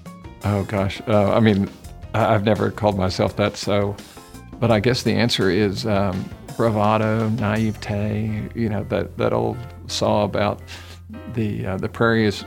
Oh, 0.43 0.63
gosh. 0.65 1.01
Uh, 1.07 1.33
I 1.33 1.39
mean, 1.39 1.67
I've 2.13 2.43
never 2.43 2.69
called 2.69 2.95
myself 2.95 3.35
that, 3.37 3.57
so 3.57 3.95
but 4.59 4.71
I 4.71 4.79
guess 4.79 5.03
the 5.03 5.13
answer 5.13 5.49
is 5.49 5.85
um, 5.85 6.29
bravado, 6.55 7.29
naivete. 7.29 8.49
You 8.55 8.69
know 8.69 8.83
that 8.85 9.17
that 9.17 9.33
old 9.33 9.57
saw 9.87 10.23
about 10.23 10.61
the 11.33 11.65
uh, 11.65 11.77
the 11.77 11.89
prairie 11.89 12.25
is 12.25 12.43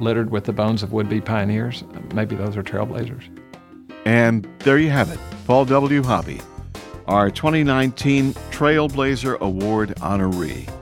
littered 0.00 0.30
with 0.30 0.44
the 0.44 0.52
bones 0.52 0.82
of 0.82 0.92
would-be 0.92 1.20
pioneers. 1.20 1.84
Maybe 2.14 2.36
those 2.36 2.56
are 2.56 2.62
trailblazers. 2.62 3.28
And 4.04 4.48
there 4.60 4.78
you 4.78 4.90
have 4.90 5.10
it, 5.10 5.18
Paul 5.46 5.64
W. 5.66 6.02
Hobby, 6.02 6.40
our 7.06 7.30
2019 7.30 8.32
Trailblazer 8.50 9.38
Award 9.40 9.94
honoree. 9.96 10.72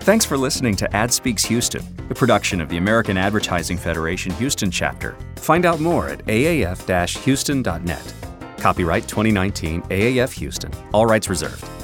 Thanks 0.00 0.24
for 0.24 0.36
listening 0.36 0.76
to 0.76 0.96
Ad 0.96 1.12
Speaks 1.12 1.44
Houston, 1.44 1.84
the 2.10 2.14
production 2.16 2.60
of 2.60 2.68
the 2.68 2.76
American 2.76 3.16
Advertising 3.16 3.78
Federation 3.78 4.32
Houston 4.32 4.68
chapter. 4.68 5.16
Find 5.36 5.64
out 5.64 5.78
more 5.78 6.08
at 6.08 6.26
aaf-houston.net. 6.26 8.14
Copyright 8.58 9.06
2019 9.06 9.82
AAF 9.82 10.32
Houston. 10.32 10.72
All 10.92 11.06
rights 11.06 11.28
reserved. 11.28 11.79